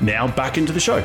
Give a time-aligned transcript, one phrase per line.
[0.00, 1.00] Now back into the show.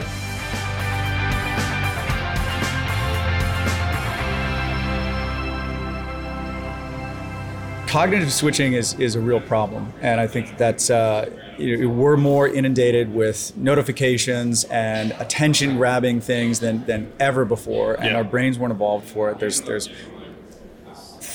[7.90, 9.92] cognitive switching is, is a real problem.
[10.02, 11.28] And I think that's, uh,
[11.58, 17.96] you know, we're more inundated with notifications and attention grabbing things than, than ever before.
[17.96, 18.18] And Yeah.
[18.18, 19.40] our brains weren't evolved for it.
[19.40, 19.90] There's, there's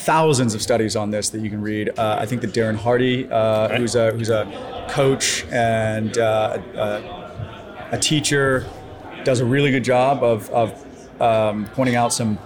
[0.05, 1.99] thousands of studies on this that you can read.
[1.99, 7.89] Uh, I think that Darren Hardy, uh, who's, a, who's a coach and uh, a,
[7.93, 8.67] a teacher,
[9.25, 12.39] does a really good job of, of um, pointing out some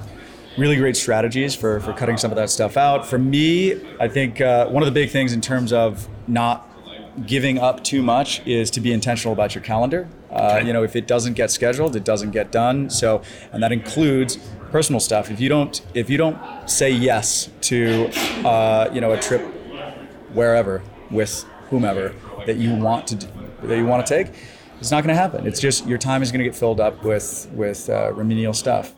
[0.57, 3.07] really great strategies for, for cutting some of that stuff out.
[3.07, 6.65] For me, I think uh, one of the big things in terms of not
[7.27, 10.09] giving up too much is to be intentional about your calendar.
[10.31, 10.61] Uh.
[10.65, 12.91] You know, if it doesn't get scheduled, it doesn't get done.
[12.91, 14.39] So, and that includes
[14.71, 15.31] personal stuff.
[15.31, 16.39] If you don't, if you don't
[16.69, 18.11] say yes to,
[18.47, 19.43] uh, you know, a trip
[20.33, 22.15] wherever with whomever
[22.47, 23.29] that you want to do,
[23.63, 24.35] that you want to take,
[24.81, 25.47] it's not going to happen.
[25.47, 28.98] It's just your time is going to get filled up with with uh, remedial stuff.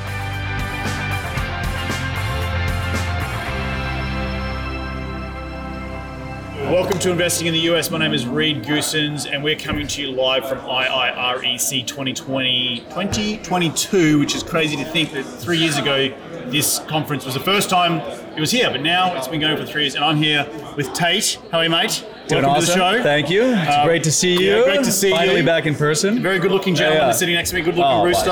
[6.71, 7.91] Welcome to Investing in the US.
[7.91, 14.19] My name is Reed Goosens, and we're coming to you live from IIREC 2020 2022,
[14.19, 16.13] which is crazy to think that three years ago
[16.45, 17.99] this conference was the first time
[18.35, 20.93] it was here, but now it's been going for three years, and I'm here with
[20.93, 21.37] Tait.
[21.51, 22.05] How are you, mate?
[22.29, 23.03] Doing Welcome to the show.
[23.03, 23.43] Thank you.
[23.43, 24.63] It's Uh, great to see yeah, you.
[24.63, 25.45] great to see Finally you.
[25.45, 26.21] back in person.
[26.21, 27.11] Very good looking gentleman Yeah, yeah.
[27.13, 28.31] sitting next to me, good looking Oh, rooster.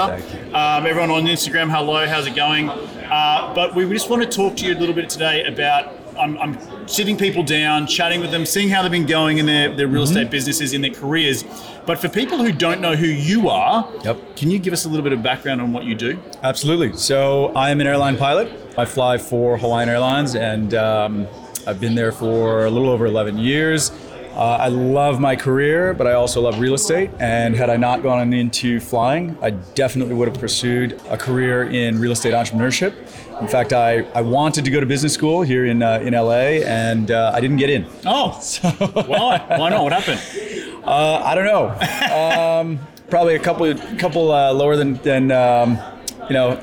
[0.53, 2.69] Um, everyone on Instagram, hello, how's it going?
[2.69, 5.94] Uh, but we just want to talk to you a little bit today about.
[6.19, 9.74] I'm, I'm sitting people down, chatting with them, seeing how they've been going in their,
[9.75, 10.18] their real Mm-hmm.
[10.18, 11.44] estate businesses, in their careers.
[11.85, 14.35] But for people who don't know who you are, Yep.
[14.35, 16.20] can you give us a little bit of background on what you do?
[16.43, 16.93] Absolutely.
[16.97, 18.52] So I am an airline pilot.
[18.78, 21.28] I fly for Hawaiian Airlines, and um,
[21.67, 23.91] I've been there for a little over 11 years.
[24.31, 27.09] Uh, I love my career, but I also love real estate.
[27.20, 31.99] And had I not gone into flying, I definitely would have pursued a career in
[31.99, 32.93] real estate entrepreneurship.
[33.41, 36.61] In fact, I, I wanted to go to business school here in, uh, in LA,
[36.66, 37.85] and uh, I didn't get in.
[38.05, 38.31] Oh,
[39.08, 39.43] why?
[39.58, 39.84] Why not?
[39.84, 40.22] What happened?
[40.84, 41.70] Uh, I don't know.
[42.16, 42.79] Um,
[43.09, 45.78] probably a couple couple uh, lower than than um,
[46.28, 46.61] you know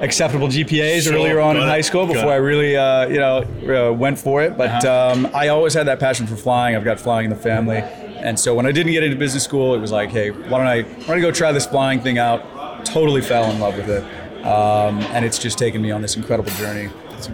[0.00, 2.30] acceptable GPAs Sure, earlier on in high school before.
[2.30, 4.56] I really uh, you know uh, went for it.
[4.56, 5.12] But Uh-huh.
[5.14, 6.76] um, I always had that passion for flying.
[6.76, 7.78] I've got flying in the family.
[7.78, 10.66] And so when I didn't get into business school, it was like, hey, why don't
[10.66, 12.84] I why don't I go try this flying thing out?
[12.84, 14.02] Totally fell in love with it,
[14.46, 16.88] um, and it's just taken me on this incredible journey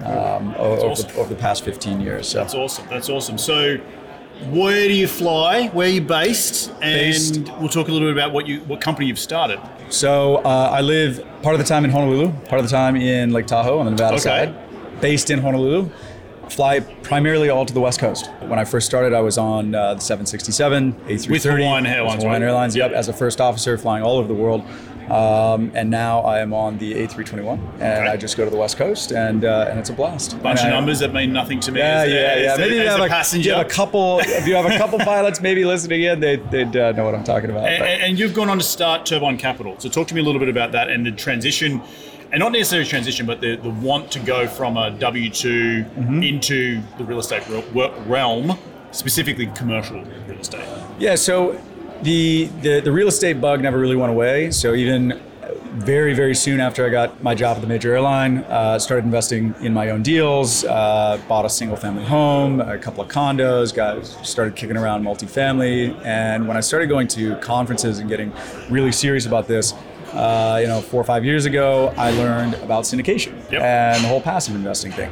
[0.05, 1.09] um, over, awesome.
[1.13, 2.27] the, over the past 15 years.
[2.29, 2.39] So.
[2.39, 2.87] That's awesome.
[2.89, 3.37] That's awesome.
[3.39, 3.77] So,
[4.51, 5.69] where do you fly?
[5.69, 6.71] Where are you based?
[6.83, 9.61] And Based- we'll talk a little bit about what you what company you've started.
[9.91, 13.33] So uh, I live part of the time in Honolulu, part of the time in
[13.33, 14.23] Lake Tahoe on the Nevada Okay.
[14.23, 15.01] side.
[15.01, 15.91] Based in Honolulu,
[16.49, 18.31] fly primarily all to the West Coast.
[18.43, 22.43] When I first started, I was on uh, the 767, A330 With Hawaiian Airlines, Hawaiian?
[22.43, 22.77] Airlines.
[22.77, 22.99] Yep, Yep.
[22.99, 24.63] as a first officer, flying all over the world.
[25.11, 28.09] Um, and now I am on the A321, and Okay.
[28.09, 30.41] I just go to the West Coast, and uh, and it's a blast.
[30.43, 31.81] Bunch And of I- numbers that mean nothing to me.
[31.81, 32.55] Yeah, as, yeah, as yeah.
[32.55, 33.51] a- Maybe you have a passenger.
[33.51, 34.21] you have a couple.
[34.21, 37.25] If you have a couple pilots maybe listening in, they, they'd uh, know what I'm
[37.25, 37.69] talking about.
[37.69, 39.75] And, and you've gone on to start Turbine Capital.
[39.79, 41.83] So talk to me a little bit about that and the transition,
[42.33, 46.23] and not necessarily transition, but the, the want to go from a W 2 Mm-hmm.
[46.23, 48.59] into the real estate re- re- realm,
[48.91, 50.65] specifically commercial real estate.
[50.99, 51.61] Yeah, so
[52.05, 54.51] the, the the real estate bug never really went away.
[54.51, 55.21] So even
[55.73, 59.55] very very soon after I got my job at the major airline, uh, started investing
[59.61, 60.65] in my own deals.
[60.65, 63.75] Uh, bought a single family home, a couple of condos.
[63.75, 68.33] Got started kicking around multifamily, and when I started going to conferences and getting
[68.71, 69.75] really serious about this.
[70.13, 73.63] Uh, you know, four or five years ago, I learned about syndication Yep.
[73.63, 75.11] and the whole passive investing thing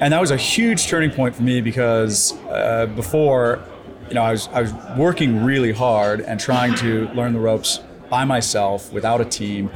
[0.00, 3.62] and that was a huge turning point for me because uh, before,
[4.10, 7.80] you know, I was I was working really hard and trying to learn the ropes
[8.10, 9.70] by myself without a team,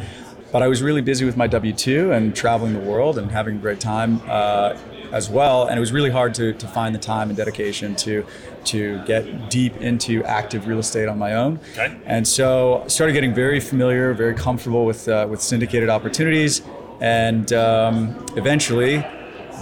[0.53, 3.57] but I was really busy with my W two and traveling the world and having
[3.57, 4.77] a great time uh,
[5.13, 5.69] as well.
[5.69, 8.27] And it was really hard to, to find the time and dedication to
[8.65, 11.61] to get deep into active real estate on my own.
[11.73, 11.97] Okay.
[12.07, 16.63] And so I started getting very familiar, very comfortable with uh, with syndicated opportunities,
[17.01, 19.07] and um, eventually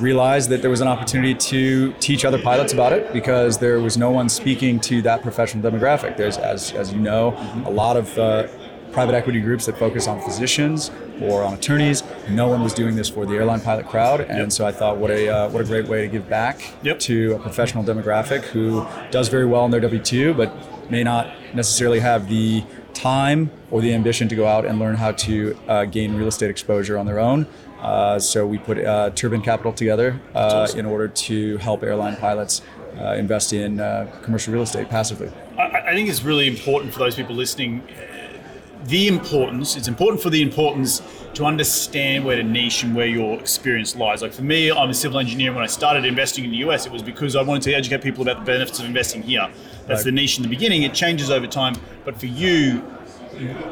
[0.00, 3.96] realized that there was an opportunity to teach other pilots about it because there was
[3.96, 6.16] no one speaking to that professional demographic.
[6.16, 7.34] There's, as, as you know,
[7.66, 8.46] a lot of uh,
[8.92, 10.90] private equity groups that focus on physicians
[11.20, 12.02] or on attorneys.
[12.28, 14.52] No one was doing this for the airline pilot crowd, and Yep.
[14.52, 16.98] so I thought, what a uh, what a great way to give back Yep.
[17.00, 20.52] to a professional demographic who does very well in their W two, but
[20.90, 25.12] may not necessarily have the time or the ambition to go out and learn how
[25.12, 27.46] to uh, gain real estate exposure on their own.
[27.82, 32.62] Uh, so we put uh, Turbine Capital together uh, in order to help airline pilots
[32.98, 35.30] uh, invest in uh, commercial real estate passively.
[35.58, 37.82] I, I think it's really important for those people listening.
[37.90, 38.38] uh,
[38.84, 41.02] The importance, it's important for the importance
[41.34, 44.22] to understand where the niche and where your experience lies.
[44.22, 45.52] Like for me, I'm a civil engineer.
[45.52, 48.22] When I started investing in the US, it was because I wanted to educate people
[48.22, 49.48] about the benefits of investing here.
[49.88, 50.04] That's Right.
[50.04, 50.82] the niche in the beginning.
[50.82, 51.74] It changes over time.
[52.04, 52.82] But for you,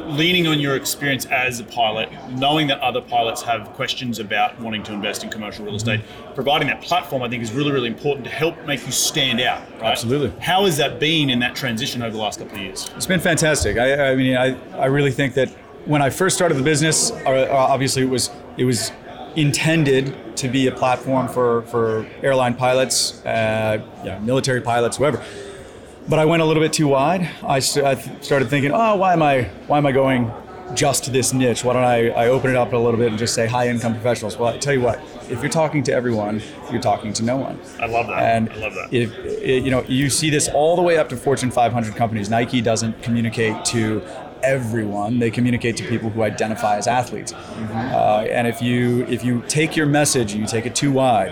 [0.07, 4.83] leaning on your experience as a pilot, knowing that other pilots have questions about wanting
[4.83, 6.01] to invest in commercial real estate,
[6.35, 9.61] providing that platform, I think, is really, really important to help make you stand out.
[9.73, 9.91] Right?
[9.91, 10.33] Absolutely.
[10.41, 12.89] How has that been in that transition over the last couple of years?
[12.95, 13.77] It's been fantastic.
[13.77, 15.49] I, I mean, I, I really think that
[15.85, 18.91] when I first started the business, uh, obviously it was it was
[19.35, 25.23] intended to be a platform for, for airline pilots, uh, yeah, military pilots, whoever.
[26.11, 27.29] But I went a little bit too wide.
[27.41, 30.29] I, st- I th- started thinking, oh, why am I why am I going
[30.73, 31.63] just to this niche?
[31.63, 33.93] Why don't I, I open it up a little bit and just say high income
[33.93, 34.35] professionals?
[34.35, 34.99] Well, I tell you what,
[35.29, 37.57] if you're talking to everyone, you're talking to no one.
[37.79, 38.23] I love that.
[38.23, 38.93] And I love that.
[38.93, 42.29] if it, you know, you see this all the way up to Fortune 500 companies.
[42.29, 44.03] Nike doesn't communicate to
[44.43, 47.31] everyone; they communicate to people who identify as athletes.
[47.31, 51.31] Uh, and if you if you take your message and you take it too wide,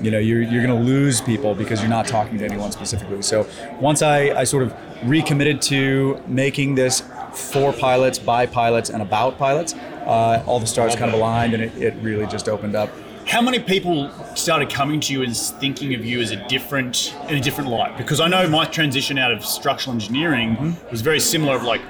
[0.00, 3.22] you know you're, you're going to lose people because you're not talking to anyone specifically
[3.22, 3.46] so
[3.80, 7.02] once I, I sort of recommitted to making this
[7.34, 11.62] for pilots by pilots and about pilots uh, all the stars kind of aligned and
[11.62, 12.90] it, it really just opened up
[13.26, 17.36] How many people started coming to you and thinking of you as a different in
[17.36, 17.96] a different light?
[17.96, 20.90] Because I know my transition out of structural engineering Mm-hmm.
[20.90, 21.54] was very similar.
[21.54, 21.80] Of like,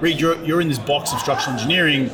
[0.00, 2.08] Reed, you're you're in this box of structural engineering.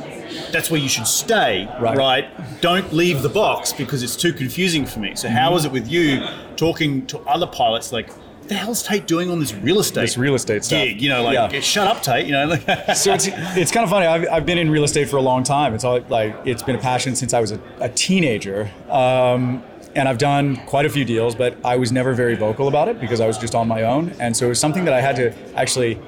[0.51, 1.97] That's where you should stay, Right.
[1.97, 2.61] right?
[2.61, 5.15] Don't leave the box because it's too confusing for me.
[5.15, 5.37] So Mm-hmm.
[5.37, 7.91] how was it with you talking to other pilots?
[7.91, 10.01] Like, what the hell's Tait doing on this real estate?
[10.01, 10.83] This real estate stuff.
[10.83, 11.59] gig, you know, like Yeah.
[11.61, 12.25] shut up, Tait.
[12.25, 12.55] You know,
[12.95, 13.27] so it's,
[13.57, 14.05] it's kind of funny.
[14.05, 15.73] I've, I've been in real estate for a long time.
[15.73, 19.63] It's all like it's been a passion since I was a, a teenager, um,
[19.95, 21.33] and I've done quite a few deals.
[21.35, 24.13] But I was never very vocal about it because I was just on my own,
[24.19, 25.99] and so it was something that I had to actually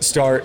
[0.00, 0.44] start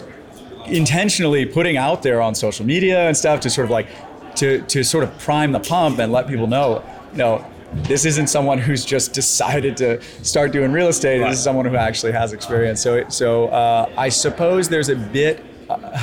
[0.69, 3.87] intentionally putting out there on social media and stuff to sort of like
[4.35, 7.45] to to sort of prime the pump and let people know, you know.
[7.73, 11.19] This isn't someone who's just decided to start doing real estate.
[11.19, 11.29] Right.
[11.31, 12.81] This is someone who actually has experience.
[12.81, 16.01] So, so uh, I suppose there's a bit uh,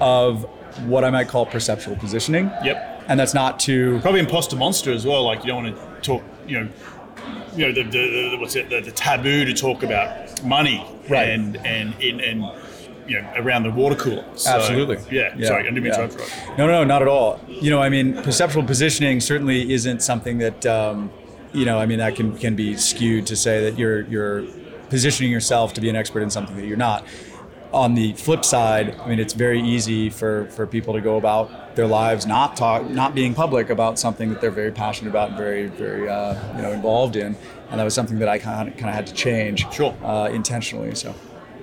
[0.00, 0.42] of
[0.88, 2.50] what I might call perceptual positioning.
[2.64, 3.04] Yep.
[3.06, 5.22] And that's not to probably imposter monster as well.
[5.22, 6.68] Like you don't want to talk, you know,
[7.54, 11.28] you know the, the, the what's it, the, the taboo to talk about money Right.
[11.28, 12.44] and and in and
[13.06, 14.24] you know around the water cooler.
[14.34, 14.98] So, Absolutely.
[15.10, 16.04] Yeah, Yeah, Sorry, I didn't mean to yeah.
[16.04, 16.58] interrupt.
[16.58, 17.40] No, no, not at all.
[17.48, 21.10] You know, I mean, perceptual positioning certainly isn't something that, um,
[21.52, 24.44] you know, I mean, that can can be skewed to say that you're you're
[24.90, 27.04] positioning yourself to be an expert in something that you're not.
[27.72, 31.74] On the flip side, I mean, it's very easy for, for people to go about
[31.74, 35.38] their lives not talk, not being public about something that they're very passionate about and
[35.38, 37.34] very, very, uh, you know, involved in.
[37.70, 39.92] And that was something that I kind of, kind of had to change, Sure.
[40.04, 40.94] uh, intentionally.
[40.94, 41.16] So.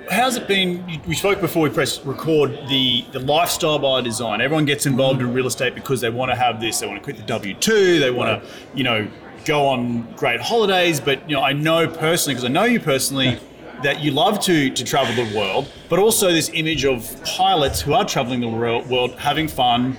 [0.10, 1.02] How's it been?
[1.08, 2.52] We spoke before we press record.
[2.68, 4.42] The the lifestyle by design.
[4.42, 6.80] Everyone gets involved in real estate because they want to have this.
[6.80, 8.00] They want to quit the W two.
[8.00, 9.08] They want to, you know,
[9.46, 11.00] go on great holidays.
[11.00, 13.40] But you know, I know personally because I know you personally
[13.84, 15.72] that you love to to travel the world.
[15.88, 19.98] But also this image of pilots who are traveling the world, world having fun,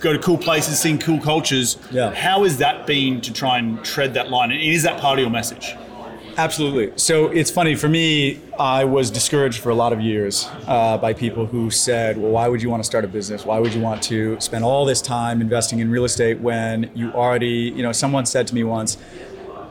[0.00, 1.76] go to cool places, seeing cool cultures.
[1.90, 2.14] Yeah.
[2.14, 4.50] How has that been to try and tread that line?
[4.50, 5.74] And is that part of your message?
[6.40, 6.90] Absolutely.
[6.96, 8.40] So it's funny for me.
[8.58, 12.48] I was discouraged for a lot of years uh, by people who said, "Well, why
[12.48, 13.44] would you want to start a business?
[13.44, 17.12] Why would you want to spend all this time investing in real estate when you
[17.12, 18.96] already?" You know, someone said to me once,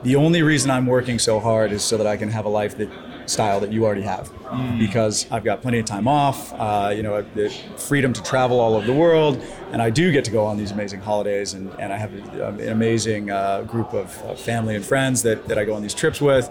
[0.03, 2.77] "The only reason I'm working so hard is so that I can have a life
[2.77, 2.89] that
[3.25, 4.31] style that you already have,
[4.79, 6.51] because I've got plenty of time off.
[6.53, 10.25] Uh, you know, the freedom to travel all over the world, and I do get
[10.25, 14.19] to go on these amazing holidays, and, and I have an amazing uh, group of,
[14.23, 16.49] of family and friends that, that I go on these trips with,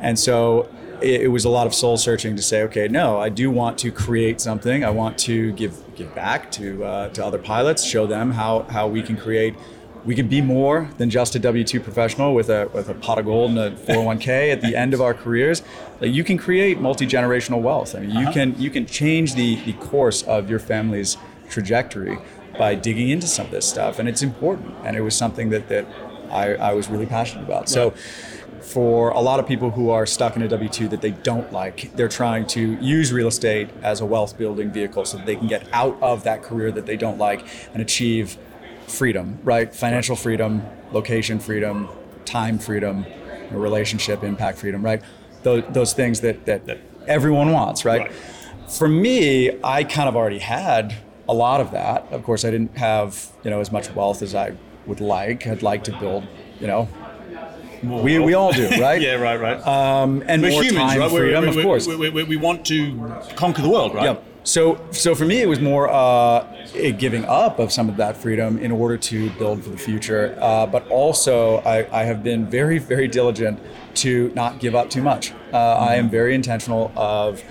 [0.00, 0.68] and so
[1.00, 3.78] it, it was a lot of soul searching to say, okay, no, I do want
[3.78, 4.84] to create something.
[4.84, 8.86] I want to give give back to uh, to other pilots, show them how how
[8.86, 9.54] we can create.
[10.04, 13.18] We can be more than just a W two professional with a with a pot
[13.18, 15.62] of gold and a four hundred one k at the end of our careers.
[16.00, 17.94] Like you can create multi generational wealth.
[17.94, 18.32] I mean, you uh-huh.
[18.32, 21.16] can you can change the the course of your family's
[21.50, 22.18] trajectory
[22.58, 24.74] by digging into some of this stuff, and it's important.
[24.84, 25.86] And it was something that that
[26.30, 27.68] I, I was really passionate about.
[27.68, 27.94] So
[28.60, 31.52] for a lot of people who are stuck in a W 2 that they don't
[31.52, 35.36] like, they're trying to use real estate as a wealth building vehicle so that they
[35.36, 38.36] can get out of that career that they don't like and achieve
[38.90, 39.74] freedom, right?
[39.74, 41.88] Financial freedom, location freedom,
[42.24, 43.04] time freedom,
[43.50, 45.02] relationship impact freedom, right?
[45.42, 48.02] Those, those things that, that, that everyone wants, right?
[48.02, 48.12] Right.
[48.70, 50.94] For me, I kind of already had
[51.28, 52.06] a lot of that.
[52.10, 54.54] Of course, I didn't have, you know, as much wealth as I
[54.86, 55.46] would like.
[55.46, 56.26] I'd like to build,
[56.60, 56.88] you know,
[57.82, 59.00] we, we all do, right?
[59.00, 59.64] yeah, right, right.
[59.66, 61.12] Um, and We're more humans, time right?
[61.12, 61.86] We're- freedom, we- of course.
[61.86, 64.04] We, we want to conquer the world, right?
[64.04, 64.24] Yep.
[64.48, 68.16] So, so for me, it was more uh, a giving up of some of that
[68.16, 70.38] freedom in order to build for the future.
[70.40, 73.60] Uh, but also, I, I have been very, very diligent
[73.96, 75.32] to not give up too much.
[75.52, 77.42] Uh, I am very intentional of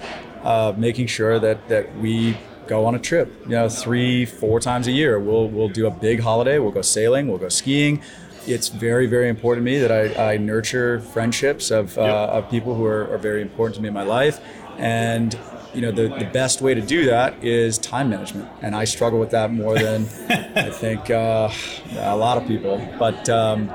[0.41, 2.35] uh, making sure that that we
[2.65, 3.31] go on a trip.
[3.43, 5.19] You know, three, four times a year.
[5.19, 6.57] We'll we'll do a big holiday.
[6.57, 7.27] We'll go sailing.
[7.27, 8.01] We'll go skiing.
[8.47, 12.29] It's very, very important to me that I, I nurture friendships of, uh, Yep.
[12.29, 14.39] of people who are, are very important to me in my life.
[14.79, 15.37] And
[15.73, 18.49] you know, the, the best way to do that is time management.
[18.61, 20.03] And I struggle with that more than
[20.55, 21.49] I think uh,
[21.97, 22.85] a lot of people.
[22.97, 23.67] But, um,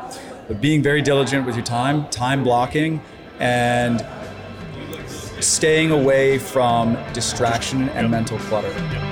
[0.49, 3.01] but being very diligent with your time, time blocking,
[3.39, 4.05] and
[5.41, 9.12] staying away from distraction and mental clutter.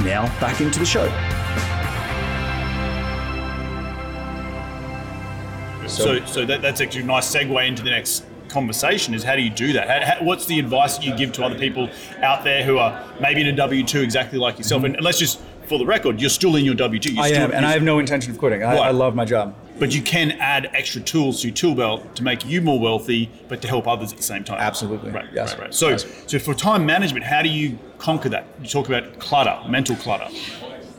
[0.00, 1.08] Now, back into the show.
[5.88, 9.42] So, so that, that's actually a nice segue into the next conversation is how do
[9.42, 9.88] you do that?
[9.88, 13.04] How, how, what's the advice that you give to other people out there who are
[13.20, 14.80] maybe in a W 2 exactly like yourself?
[14.80, 14.86] Mm-hmm.
[14.86, 17.16] And, and let's just, for the record, you're still in your W 2.
[17.18, 18.62] I am, and I have no intention of quitting.
[18.62, 18.80] I, Right.
[18.80, 19.54] I love my job.
[19.78, 23.30] But you can add extra tools to your tool belt to make you more wealthy,
[23.48, 24.58] but to help others at the same time.
[24.60, 25.10] Absolutely.
[25.10, 25.52] Right, Yes.
[25.52, 25.74] right, right.
[25.74, 26.06] So, Yes.
[26.26, 28.44] so for time management, how do you conquer that?
[28.60, 30.28] You talk about clutter, mental clutter.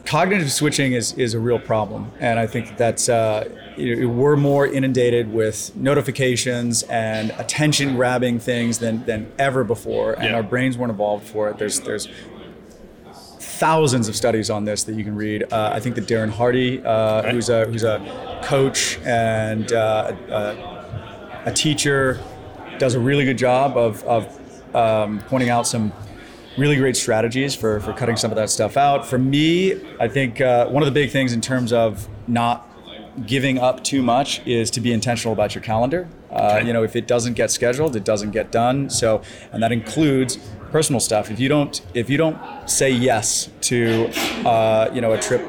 [0.06, 5.32] cognitive switching is, is a real problem and i think that's uh, we're more inundated
[5.32, 10.36] with notifications and attention grabbing things than, than ever before and Yeah.
[10.36, 12.10] our brains weren't evolved for it there's there's
[13.60, 16.84] thousands of studies on this that you can read uh, i think that darren hardy
[16.86, 22.20] uh, who's a who's a coach and uh, a, a teacher
[22.78, 25.94] does a really good job of, of um, pointing out some
[26.58, 29.06] really great strategies for, for cutting some of that stuff out.
[29.06, 32.70] For me, I think uh, one of the big things in terms of not
[33.26, 36.08] giving up too much is to be intentional about your calendar.
[36.32, 36.62] Uh.
[36.66, 38.90] You know, if it doesn't get scheduled, it doesn't get done.
[38.90, 40.38] So, and that includes
[40.74, 41.32] personal stuff.
[41.32, 42.38] If you don't, if you don't
[42.70, 44.08] say yes to,
[44.46, 45.42] uh, you know, a trip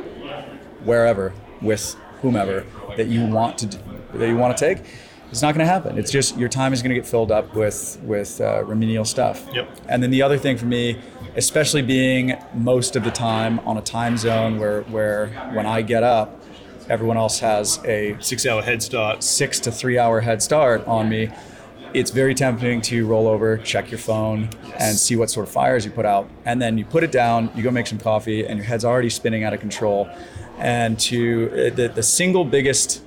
[0.84, 2.64] wherever with whomever
[2.98, 3.78] that you want to, do,
[4.12, 4.84] that you want to take,
[5.30, 5.98] it's not going to happen.
[5.98, 9.46] It's just your time is going to get filled up with with uh, remedial stuff.
[9.52, 9.66] Yep.
[9.88, 11.00] And then the other thing for me,
[11.36, 16.02] especially being most of the time on a time zone where where when I get
[16.02, 16.38] up,
[16.90, 19.22] everyone else has a Six hour head start.
[19.24, 21.30] six to three hour head start on me.
[21.94, 25.84] It's very tempting to roll over, check your phone, and see what sort of fires
[25.84, 26.28] you put out.
[26.44, 29.08] And then you put it down, you go make some coffee, and your head's already
[29.10, 30.08] spinning out of control.
[30.58, 33.00] And to uh, the, the single biggest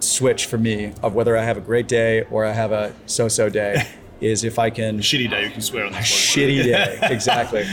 [0.00, 3.28] switch for me of whether I have a great day or I have a so
[3.28, 3.86] so day
[4.20, 7.64] is if I can Shitty day, you can swear on this shitty day exactly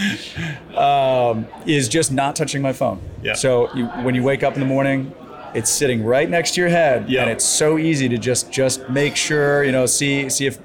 [0.76, 3.34] um, is just not touching my phone Yeah.
[3.34, 5.14] so you, when you wake up in the morning
[5.56, 7.22] it's sitting right next to your head Yeah.
[7.22, 10.60] and it's so easy to just just make sure you know see see if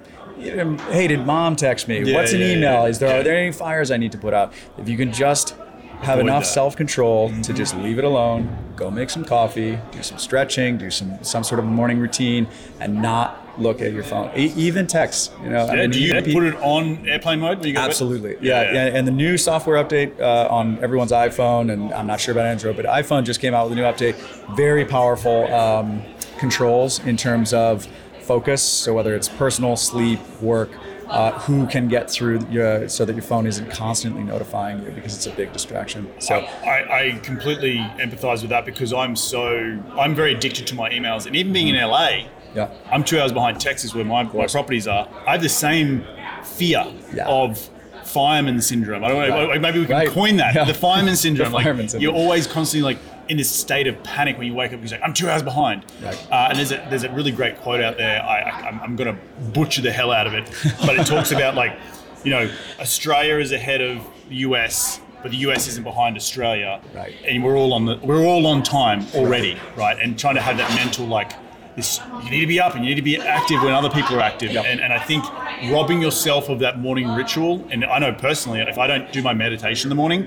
[0.90, 2.86] hey did mom text me Yeah, what's an yeah, email yeah.
[2.86, 5.54] is there are there any fires i need to put out if you can just
[6.02, 6.48] have enough that.
[6.48, 11.22] self-control to just leave it alone go make some coffee do some stretching do some
[11.22, 12.46] some sort of morning routine
[12.80, 16.00] and not look at your phone E- even texts you know I Yeah, mean, do
[16.00, 17.90] you put it on airplane mode when you go to bed?
[17.90, 18.36] Absolutely.
[18.40, 18.86] Yeah, yeah.
[18.96, 22.74] And the new software update uh, on everyone's iPhone, and I'm not sure about Android,
[22.76, 24.16] but iPhone just came out with a new update.
[24.56, 26.02] Very powerful um,
[26.38, 27.86] controls in terms of
[28.22, 28.60] focus.
[28.62, 30.70] So whether it's personal, sleep, work,
[31.08, 35.14] uh, who can get through your, so that your phone isn't constantly notifying you because
[35.14, 36.10] it's a big distraction.
[36.18, 40.90] So I, I completely empathize with that because I'm so I'm very addicted to my
[40.90, 44.46] emails, and even being in LA, yeah, I'm two hours behind Texas where my, my
[44.46, 45.08] properties are.
[45.26, 46.04] I have the same
[46.42, 47.26] fear Yeah.
[47.26, 47.70] of
[48.04, 49.02] fireman syndrome.
[49.02, 49.60] I don't know, Right.
[49.60, 50.08] maybe we can Right.
[50.08, 50.64] coin that Yeah.
[50.64, 51.50] the fireman syndrome.
[51.50, 52.14] The like fireman syndrome.
[52.14, 55.02] you're always constantly like in this state of panic when you wake up because like
[55.02, 55.84] I'm two hours behind.
[56.02, 56.26] Right.
[56.30, 58.22] Uh, and there's a there's a really great quote out there.
[58.22, 59.18] I, I I'm, I'm gonna
[59.52, 60.50] butcher the hell out of it,
[60.86, 61.78] but it talks about like
[62.24, 62.50] you know
[62.80, 65.00] Australia is ahead of the US.
[65.22, 67.14] But the US isn't behind Australia, Right.
[67.26, 69.98] and we're all on the we're all on time already, right?
[69.98, 71.32] And trying to have that mental like
[71.76, 74.20] you need to be up and you need to be active when other people are
[74.20, 74.52] active.
[74.52, 74.64] Yep.
[74.66, 75.24] And, and I think
[75.72, 79.34] robbing yourself of that morning ritual, and I know personally, if I don't do my
[79.34, 80.26] meditation in the morning,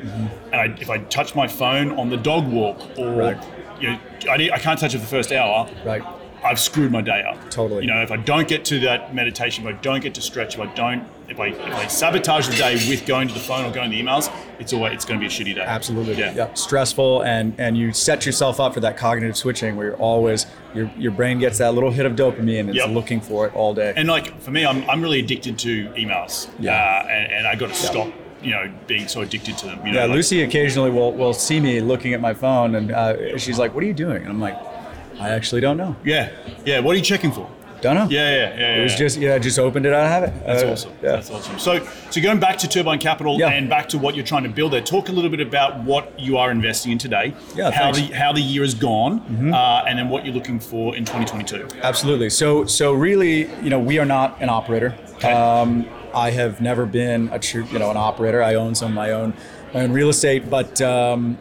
[0.52, 3.20] and I, if I touch my phone on the dog walk, or Mm-hmm.
[3.20, 3.82] Right.
[3.82, 6.04] you know, I, need, I can't touch it for the first hour, right.
[6.44, 7.50] I've screwed my day up.
[7.50, 7.82] Totally.
[7.84, 10.56] You know, if I don't get to that meditation, if I don't get to stretch,
[10.56, 13.66] if I don't, if I if I sabotage the day with going to the phone
[13.66, 15.62] or going to the emails, it's always it's going to be a shitty day.
[15.62, 16.16] Absolutely.
[16.16, 16.34] Yeah.
[16.34, 16.54] Yeah.
[16.54, 20.90] Stressful, and and you set yourself up for that cognitive switching where you're always your
[20.98, 22.86] your brain gets that little hit of dopamine and Yep.
[22.86, 23.94] it's looking for it all day.
[23.96, 26.50] And like for me, I'm, I'm really addicted to emails.
[26.60, 26.72] Yeah.
[27.06, 28.08] Uh, and, and I got to stop,
[28.42, 29.86] you know, being so addicted to them.
[29.86, 32.92] You know, Yeah, like- Lucy occasionally will, will see me looking at my phone and
[32.92, 34.18] uh, she's like, What are you doing?
[34.22, 34.56] And I'm like,
[35.20, 35.96] I actually don't know.
[36.06, 36.30] Yeah.
[36.64, 36.80] Yeah.
[36.80, 37.50] What are you checking for?
[37.82, 38.08] Don't know.
[38.10, 38.30] Yeah.
[38.32, 38.58] Yeah.
[38.60, 38.76] Yeah.
[38.78, 38.98] It was yeah.
[38.98, 40.34] just, yeah, just opened it out of habit.
[40.46, 40.92] That's Uh, awesome.
[41.04, 41.12] Yeah.
[41.12, 41.60] That's awesome.
[41.60, 43.50] So, so going back to Turbine Capital Yeah.
[43.50, 46.20] and back to what you're trying to build there, talk a little bit about what
[46.20, 47.34] you are investing in today.
[47.56, 48.10] Yeah, How thanks.
[48.10, 49.20] the how the year has gone,
[49.54, 51.68] uh, and then what you're looking for in 2022.
[51.84, 52.30] Absolutely.
[52.30, 54.96] So, so really, you know, we are not an operator.
[55.16, 55.32] Okay.
[55.32, 55.86] Um,
[56.16, 58.42] I have never been a true, you know, an operator.
[58.42, 59.34] I own some of my own,
[59.74, 61.38] my own real estate, but um,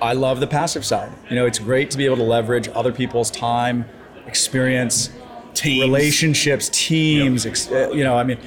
[0.00, 1.12] I love the passive side.
[1.30, 3.84] You know, it's great to be able to leverage other people's time,
[4.26, 5.10] experience,
[5.54, 5.82] Teams.
[5.82, 7.46] relationships, teams.
[7.46, 8.38] Ex- uh, you know, I mean,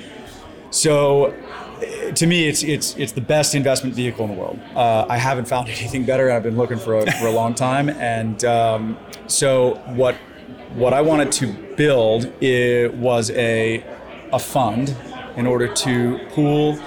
[0.71, 4.59] so uh, to me, it's it's it's the best investment vehicle in the world.
[4.75, 6.31] Uh, I haven't found anything better.
[6.31, 10.15] I've been looking for a, for a long time, and um, so what
[10.73, 13.83] what I wanted to build it was a
[14.33, 14.95] a fund
[15.37, 16.79] in order to pool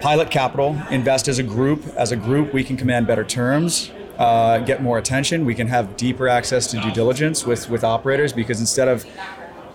[0.00, 1.84] pilot capital, invest as a group.
[1.96, 5.44] As a group, we can command better terms, uh, get more attention.
[5.44, 9.06] We can have deeper access to due diligence with with operators because instead of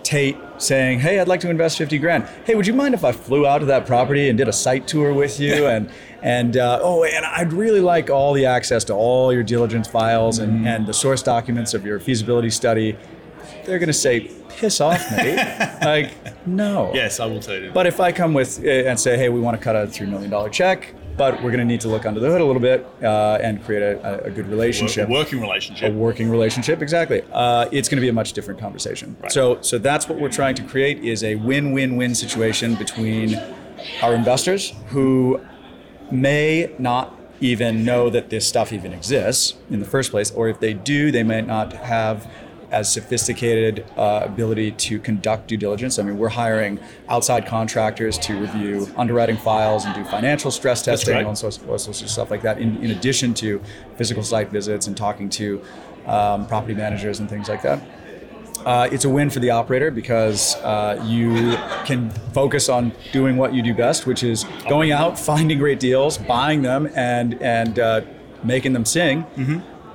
[0.02, 2.24] Tait saying, "Hey, I'd like to invest fifty grand.
[2.44, 4.86] Hey, would you mind if I flew out to that property and did a site
[4.86, 5.66] tour with you?
[5.66, 5.90] and
[6.22, 10.38] and uh, oh, and I'd really like all the access to all your diligence files
[10.38, 12.96] and, and the source documents of your feasibility study."
[13.64, 15.36] They're going to say, "Piss off, mate!"
[15.82, 16.12] like,
[16.46, 16.92] no.
[16.94, 17.70] Yes, I will tell you.
[17.72, 20.08] But if I come with uh, and say, hey, we want to cut a $3
[20.08, 22.86] million check, but we're going to need to look under the hood a little bit
[23.02, 25.08] uh, and create a, a good relationship.
[25.08, 27.22] a working relationship, a working relationship, exactly.
[27.32, 29.16] Uh, it's going to be a much different conversation.
[29.20, 29.32] Right.
[29.32, 33.40] So, so that's what we're trying to create is a win-win-win situation between
[34.02, 35.40] our investors who
[36.10, 40.60] may not even know that this stuff even exists in the first place, or if
[40.60, 42.30] they do, they might not have
[42.74, 46.00] as sophisticated uh, ability to conduct due diligence.
[46.00, 51.14] I mean, we're hiring outside contractors to review underwriting files and do financial stress testing
[51.14, 51.20] right.
[51.20, 52.58] and all sorts, all sorts of stuff like that.
[52.58, 53.62] In, in addition to
[53.96, 55.62] physical site visits and talking to
[56.06, 57.80] um, property managers and things like that.
[58.66, 63.54] Uh, it's a win for the operator because uh, you can focus on doing what
[63.54, 68.00] you do best, which is going out, finding great deals, buying them, and and uh,
[68.42, 69.24] making them sing.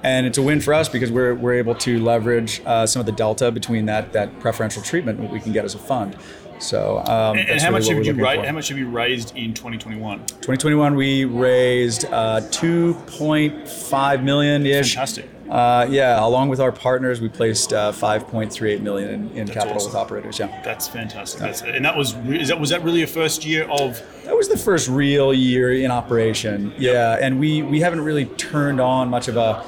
[0.04, 3.06] And it's a win for us because we're, we're able to leverage uh, some of
[3.06, 6.16] the delta between that that preferential treatment what we can get as a fund.
[6.60, 8.46] So um, And, that's how really much have you looking ra- for.
[8.46, 10.20] How much have you raised in 2021?
[10.20, 14.94] 2021, we raised uh, 2.5 million ish.
[14.94, 15.30] Fantastic.
[15.50, 19.90] Uh, yeah, along with our partners, we placed uh, 5.38 million in, in capital awesome.
[19.90, 20.38] with operators.
[20.38, 21.40] Yeah, That's fantastic.
[21.40, 24.48] That's, and that was is that was that really a first year of that was
[24.48, 26.72] the first real year in operation.
[26.78, 29.66] Yeah, and we we haven't really turned on much of a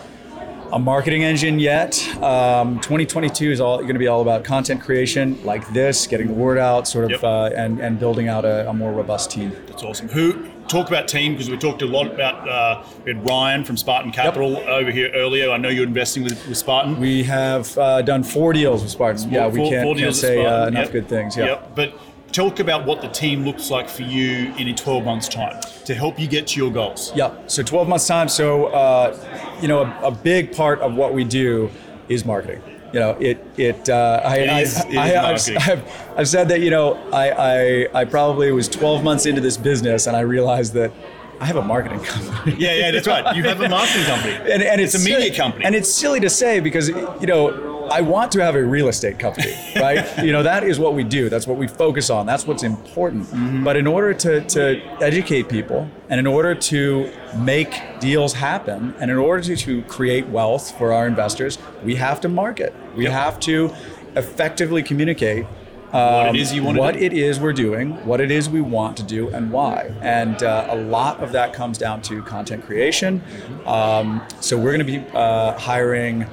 [0.72, 2.00] a marketing engine yet.
[2.22, 6.34] Um, 2022 is all going to be all about content creation, like this, getting the
[6.34, 7.24] word out, sort of, Yep.
[7.24, 9.52] uh, and and building out a, a more robust team.
[9.68, 10.08] That's awesome.
[10.10, 13.76] Who talk about team because we talked a lot about uh, we had Ryan from
[13.76, 15.52] Spartan Capital over here earlier.
[15.52, 17.00] I know you're investing with, with Spartan.
[17.00, 19.30] We have uh, done four deals with Spartan.
[19.32, 20.92] Yeah, we Four- can't, four can't say uh, enough Yep.
[20.94, 21.36] good things.
[21.36, 21.46] Yeah.
[21.46, 21.76] Yep.
[21.76, 21.94] But
[22.32, 25.94] talk about what the team looks like for you in a 12 months' time to
[25.94, 27.12] help you get to your goals.
[27.16, 27.32] Yeah.
[27.48, 28.30] So 12 months time.
[28.30, 29.16] So uh,
[29.62, 31.70] you know, a, a big part of what we do
[32.10, 32.62] is marketing.
[32.94, 33.90] You know, it it.
[33.90, 35.26] Uh, I, It I, is- it is I, have.
[35.70, 39.56] I've, I've said that you know I, I I probably was 12 months into this
[39.56, 40.92] business and I realized that
[41.40, 42.56] I have a marketing company.
[42.58, 43.34] Yeah, yeah, that's right.
[43.36, 44.34] You have a marketing company.
[44.52, 45.66] and, and it's, It's a media silly- company.
[45.66, 49.20] And it's silly to say because you know I want to have a real estate
[49.20, 50.06] company, right?
[50.24, 51.30] you know that is what we do.
[51.30, 52.26] That's what we focus on.
[52.26, 53.26] That's what's important.
[53.28, 53.64] Mm-hmm.
[53.64, 59.12] But in order to, to educate people, and in order to make deals happen, and
[59.12, 62.74] in order to, to create wealth for our investors, we have to market.
[62.96, 63.14] We Yep.
[63.14, 63.74] have to
[64.16, 65.46] effectively communicate
[65.92, 68.62] what it is you want to what it is we're doing, what it is we
[68.62, 69.92] want to do, and why.
[70.02, 73.22] And uh, a lot of that comes down to content creation.
[73.66, 76.26] Um, so we're going to be uh, hiring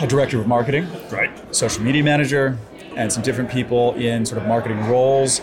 [0.00, 2.58] a director of marketing, right, social media manager,
[2.96, 5.40] and some different people in sort of marketing roles.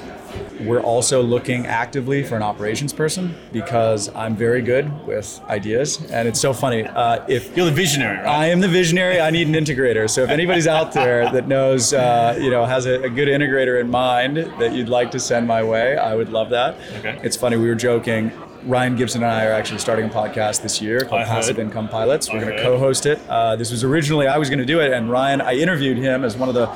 [0.61, 6.27] We're also looking actively for an operations person because I'm very good with ideas, and
[6.27, 6.83] it's so funny.
[6.83, 8.25] Uh, if You're the visionary, right?
[8.25, 9.19] I am the visionary.
[9.19, 10.09] I need an integrator.
[10.09, 13.79] So if anybody's out there that knows, uh, you know, has a, a good integrator
[13.79, 16.77] in mind that you'd like to send my way, I would love that.
[16.99, 17.19] Okay.
[17.23, 17.57] It's funny.
[17.57, 18.31] We were joking.
[18.65, 21.25] Ryan Gibson and I are actually starting a podcast this year called.
[21.25, 22.31] Passive Income Pilots.
[22.31, 23.19] We're going to co-host it.
[23.27, 26.23] Uh, this was originally I was going to do it, and Ryan, I interviewed him
[26.23, 26.69] as one of the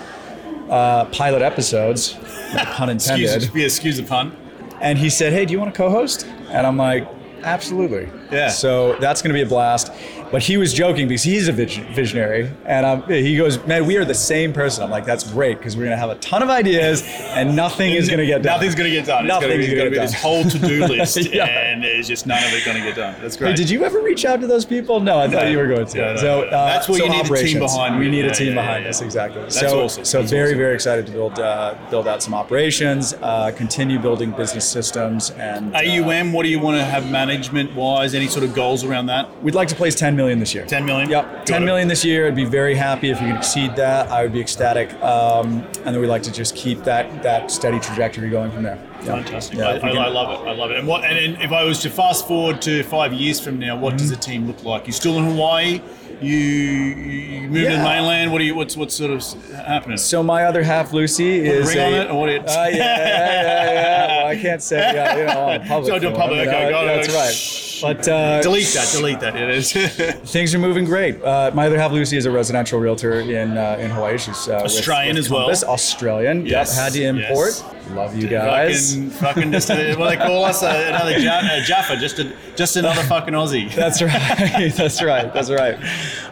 [0.71, 2.17] uh, pilot episodes.
[2.53, 3.25] Pun intended.
[3.35, 4.35] excuse, yeah, excuse the pun.
[4.81, 7.07] And he said, "Hey, do you want to co-host?" And I'm like,
[7.43, 8.49] "Absolutely." Yeah.
[8.49, 9.91] So that's going to be a blast.
[10.31, 13.95] But he was joking because he's a vision- visionary, and um, he goes, "Man, we
[13.97, 16.43] are the same person." I'm like, "That's great because we're going to have a ton
[16.43, 17.01] of ideas,
[17.33, 18.53] and nothing is going to get done.
[18.55, 19.25] Nothing's going to get done.
[19.25, 21.45] Nothing's going to to get be done." this whole to-do list, Yeah.
[21.45, 23.15] and there's just none of it going to get done.
[23.21, 23.51] That's great.
[23.51, 24.99] Hey, did you ever reach out to those people?
[24.99, 25.49] No, I thought No.
[25.49, 25.97] you were going to.
[25.97, 28.33] No, no, so uh, That's what so you need a team behind We need a
[28.33, 28.89] team yeah, behind yeah.
[28.89, 29.41] us, exactly.
[29.43, 30.03] That's so, awesome.
[30.03, 30.57] So That's very, awesome.
[30.57, 35.73] very excited to build uh, build out some operations, uh, continue building business systems, and
[35.73, 38.13] AUM, what do you want to have management wise?
[38.13, 39.41] Any sort of goals around that?
[39.41, 40.65] We'd like to place 10 million this year.
[40.65, 41.09] 10 million?
[41.09, 41.65] Yep, Got 10 it.
[41.65, 42.27] million this year.
[42.27, 44.09] I'd be very happy if you could exceed that.
[44.11, 44.91] I would be ecstatic.
[45.01, 48.77] Um, and then we'd like to just keep that that steady trajectory going from there.
[48.99, 49.05] Yeah.
[49.05, 49.57] Fantastic.
[49.59, 50.47] Yeah, I, I, I love it.
[50.47, 50.77] I love it.
[50.79, 51.05] And what?
[51.05, 53.97] And, if I was to fast forward to five years from now, what Mm-hmm.
[53.99, 54.85] does the team look like?
[54.87, 55.81] You're still in Hawaii?
[56.19, 57.83] You you moving to the Yeah.
[57.83, 58.31] mainland?
[58.31, 58.55] What do you?
[58.55, 59.21] What's what's sort of
[59.53, 59.97] happening?
[59.97, 62.69] So my other half, Lucy, is ring a, on it, or what it- Uh, yeah,
[62.71, 64.17] yeah, yeah, yeah.
[64.17, 65.93] Well, I can't say yeah, you know, a public.
[65.93, 67.07] So do public, okay, got it.
[67.07, 67.66] That's right.
[67.81, 68.89] But uh, delete that.
[68.91, 69.35] Delete that.
[69.35, 69.71] It is.
[70.31, 71.21] things are moving great.
[71.21, 74.17] Uh, my other half, Lucy, is a residential realtor in uh, in Hawaii.
[74.17, 75.39] She's uh, with- Australian with as well.
[75.41, 76.45] Columbus, Australian.
[76.45, 77.47] Yes, Yep, had to import.
[77.49, 77.73] yes.
[77.91, 78.95] Love you guys.
[78.95, 80.61] Fucking, fucking just a, what they call us?
[80.61, 83.73] Uh, another ja- uh, Jaffa, just a, just another fucking Aussie.
[83.73, 84.73] That's right.
[84.75, 85.33] That's right.
[85.33, 85.77] That's right.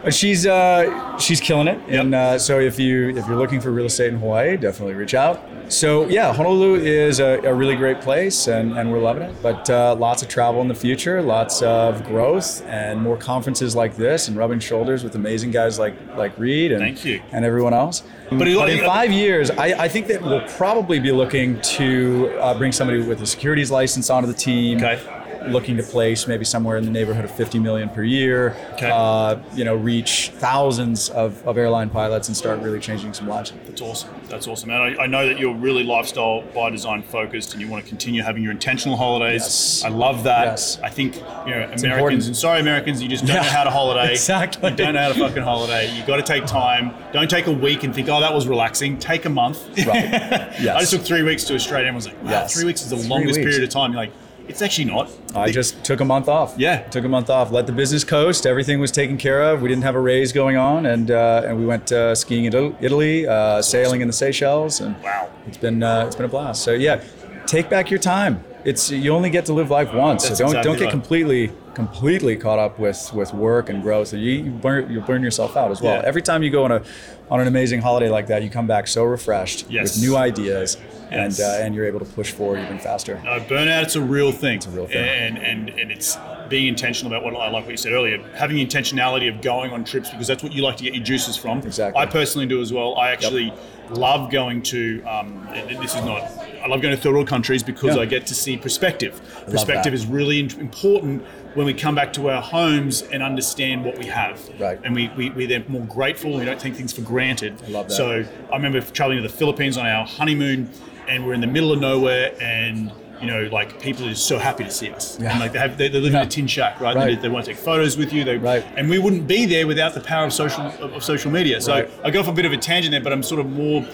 [0.04, 1.80] But she's uh, she's killing it.
[1.88, 5.14] And uh, so if you if you're looking for real estate in Hawaii, definitely reach
[5.14, 5.40] out.
[5.68, 9.34] So yeah, Honolulu is a, a really great place, and, and we're loving it.
[9.42, 13.96] But uh, lots of travel in the future, lots of growth, and more conferences like
[13.96, 17.22] this, and rubbing shoulders with amazing guys like like Reed and Thank you.
[17.32, 18.02] and everyone else.
[18.30, 22.58] But But, in five years, I, I think that we'll probably be looking to uh,
[22.58, 25.00] bring somebody with a securities license onto the team Okay.
[25.48, 28.56] Looking to place maybe somewhere in the neighborhood of 50 million per year.
[28.74, 28.90] Okay.
[28.92, 33.52] Uh, you know, reach thousands of, of airline pilots and start really changing some lives.
[33.66, 34.10] That's awesome.
[34.28, 34.70] That's awesome.
[34.70, 37.88] And I, I know that you're really lifestyle by design focused and you want to
[37.88, 39.42] continue having your intentional holidays.
[39.42, 39.84] Yes.
[39.84, 40.44] I love that.
[40.46, 40.78] Yes.
[40.82, 42.26] I think you know Americans important.
[42.26, 43.42] and sorry Americans, you just don't Yeah.
[43.42, 44.12] know how to holiday.
[44.26, 44.70] Exactly.
[44.70, 45.94] You don't know how to fucking holiday.
[45.96, 46.92] You got to take time.
[47.12, 48.98] Don't take a week and think, oh, that was relaxing.
[48.98, 49.68] Take a month.
[49.86, 50.12] Right.
[50.14, 52.54] I just took three weeks to Australia and was like, wow, Yes.
[52.54, 53.50] three weeks is the Three longest weeks.
[53.50, 53.92] period of time.
[53.92, 54.12] You're like,
[54.48, 55.10] it's actually not.
[55.34, 56.54] I just took a month off.
[56.56, 56.82] Yeah.
[56.88, 57.50] took a month off.
[57.50, 58.46] Let the business coast.
[58.46, 59.62] Everything was taken care of.
[59.62, 62.54] We didn't have a raise going on, and uh, and we went uh, skiing in
[62.80, 65.28] Italy, uh, sailing in the Seychelles, and Wow.
[65.46, 66.62] it's been uh, it's been a blast.
[66.62, 67.02] So yeah,
[67.46, 68.42] take back your time.
[68.66, 70.24] It's you only get to live life once.
[70.24, 70.90] That's so don't exactly don't get right.
[70.90, 74.12] completely completely caught up with with work and growth.
[74.12, 75.94] You you burn you burn yourself out as well.
[76.02, 76.08] Yeah.
[76.08, 76.82] Every time you go on a
[77.30, 79.94] on an amazing holiday like that, you come back so refreshed Yes.
[79.94, 80.78] with new ideas,
[81.10, 81.38] Yes.
[81.38, 83.20] and uh, and you're able to push forward even faster.
[83.24, 84.56] No, burnout, it's a real thing.
[84.56, 84.96] It's a real thing.
[84.96, 88.56] And, and, and it's being intentional about what I like what you said earlier, having
[88.56, 91.58] intentionality of going on trips because that's what you like to get your juices from.
[91.58, 92.00] Exactly.
[92.02, 92.96] I personally do as well.
[92.96, 93.52] I actually
[93.90, 96.22] love going to, um, this is not,
[96.62, 98.02] I love going to third world countries because Yeah.
[98.02, 99.20] I get to see perspective.
[99.48, 104.06] Perspective is really important when we come back to our homes and understand what we
[104.06, 104.40] have.
[104.60, 104.78] Right.
[104.84, 107.54] And we, we, we're then more grateful and we don't take things for granted.
[107.66, 107.94] I love that.
[107.94, 110.68] So I remember traveling to the Philippines on our honeymoon,
[111.08, 114.38] and we're in the middle of nowhere, and you know, like people are just so
[114.38, 115.30] happy to see us, Yeah.
[115.32, 116.94] and like they have they, they live in a tin shack, right?
[116.96, 117.14] Right.
[117.16, 118.64] They, they want to take photos with you, they, Right.
[118.76, 121.60] and we wouldn't be there without the power of social of, of social media.
[121.60, 121.90] So Right.
[122.04, 123.84] I go off a bit of a tangent there, but I'm sort of more.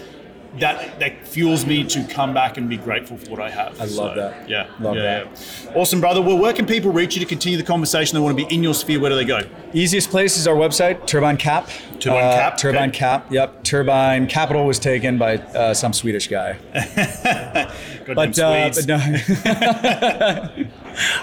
[0.59, 3.81] That, that fuels me to come back and be grateful for what I have.
[3.81, 4.47] I love that.
[4.47, 5.63] Yeah, Love yeah, that.
[5.65, 5.71] yeah.
[5.75, 6.21] Awesome, brother.
[6.21, 8.15] Well, where can people reach you to continue the conversation?
[8.15, 8.99] They want to be in your sphere.
[8.99, 9.41] Where do they go?
[9.73, 11.69] Easiest place is our website, Turbine Cap.
[11.99, 12.99] Turbine Uh, Cap, Turbine okay.
[12.99, 13.31] Cap.
[13.31, 13.63] Yep.
[13.63, 16.57] Turbine Capital was taken by uh, some Swedish guy.
[18.05, 18.95] But, uh, but no.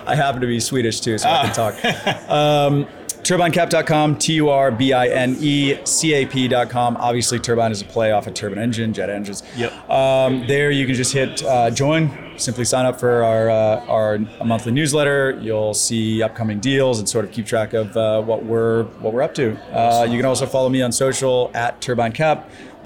[0.06, 1.74] I happen to be Swedish too, so I can talk.
[2.30, 2.86] Um,
[3.22, 6.96] turbinecap.com, T U R B I N E C A P.com.
[6.96, 9.42] Obviously, turbine is a play off a turbine engine, jet engines.
[9.56, 9.90] Yep.
[9.90, 12.10] Um, there, you can just hit uh, join.
[12.38, 15.38] Simply sign up for our uh, our monthly newsletter.
[15.40, 19.22] You'll see upcoming deals and sort of keep track of uh, what we're what we're
[19.22, 19.56] up to.
[19.76, 22.44] Uh, you can also follow me on social at TurbineCap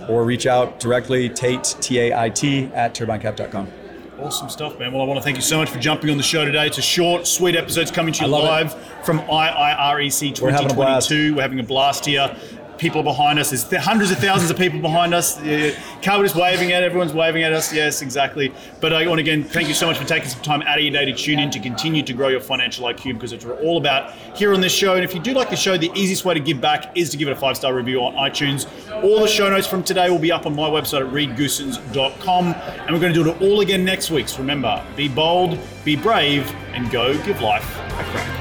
[0.09, 3.84] or reach out directly Tait T A I T at turbinecap.com.
[4.25, 4.91] Awesome stuff, man.
[4.91, 6.67] Well, I want to thank you so much for jumping on the show today.
[6.67, 8.73] It's a short, sweet episode it's coming to you I love it.
[8.73, 11.11] live from IIREC We're having a blast.
[11.11, 11.37] 2022.
[11.37, 12.35] We're having a blast here.
[12.79, 13.51] People behind us.
[13.51, 15.41] There's hundreds of thousands of people behind us.
[15.43, 15.71] Yeah,
[16.03, 17.73] Carl is waving at everyone's waving at us.
[17.73, 18.53] Yes, exactly.
[18.81, 20.85] But I want to again thank you so much for taking some time out of
[20.85, 23.79] your day to tune in to continue to grow your financial IQ because it's all
[23.79, 24.95] about here on this show.
[24.95, 27.17] And if you do like the show, the easiest way to give back is to
[27.17, 28.67] give it a five star review on iTunes.
[29.03, 32.47] All the show notes from today will be up on my website at reedgoosens.com.
[32.47, 34.29] And we're going to do it all again next week.
[34.29, 38.34] So remember, be bold, be brave, and go give life a crack.